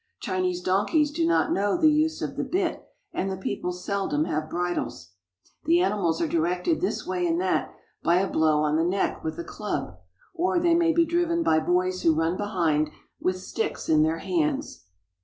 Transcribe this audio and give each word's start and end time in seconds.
Chinese 0.19 0.61
donkeys 0.61 1.11
do 1.11 1.27
not 1.27 1.51
know 1.51 1.77
the 1.77 1.91
use 1.91 2.23
of 2.23 2.35
the 2.35 2.43
bit, 2.43 2.87
and 3.13 3.29
the 3.29 3.37
people 3.37 3.71
seldom 3.71 4.25
have 4.25 4.49
bridles. 4.49 5.11
The 5.65 5.79
animals 5.81 6.19
are 6.19 6.27
directed 6.27 6.81
this 6.81 7.05
way 7.05 7.27
and 7.27 7.39
that 7.39 7.71
by 8.01 8.15
a 8.15 8.27
blow 8.27 8.63
on 8.63 8.77
the 8.77 8.83
neck 8.83 9.23
with 9.23 9.37
a 9.37 9.43
club, 9.43 9.99
or 10.33 10.57
they 10.57 10.73
may 10.73 10.91
be 10.91 11.05
driven 11.05 11.43
by 11.43 11.59
boys 11.59 12.01
who 12.01 12.15
run 12.15 12.35
behind 12.35 12.89
with 13.19 13.39
sticks 13.43 13.89
in 13.89 14.01
their 14.01 14.17
hands. 14.17 14.85